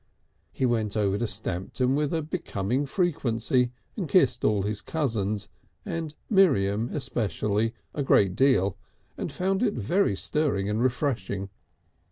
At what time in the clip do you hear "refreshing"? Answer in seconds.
10.81-11.51